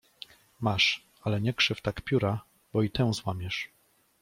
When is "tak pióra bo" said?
1.81-2.83